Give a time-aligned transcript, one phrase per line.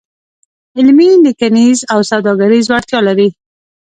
[0.77, 3.29] علمي، لیکنیز او سوداګریز وړتیا لري.